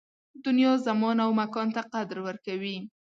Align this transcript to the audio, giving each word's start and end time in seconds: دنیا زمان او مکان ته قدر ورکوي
دنیا 0.45 0.73
زمان 0.87 1.17
او 1.25 1.31
مکان 1.39 1.67
ته 1.75 1.81
قدر 1.93 2.17
ورکوي 2.27 2.77